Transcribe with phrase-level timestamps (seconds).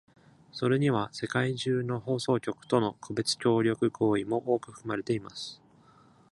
[0.51, 5.61] それには、世界中の放送局との個別協力合意も多く含まれています。